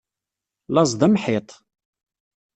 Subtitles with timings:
[0.73, 1.49] Laẓ d amḥiṭ.